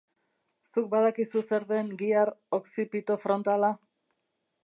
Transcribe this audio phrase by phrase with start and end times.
[0.71, 3.73] Zuk badakizu zer den gihar okzipitofrontala?